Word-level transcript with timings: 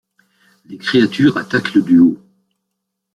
Les 0.65 0.79
créatures 0.79 1.37
attaquent 1.37 1.75
le 1.75 1.83
duo. 1.83 2.19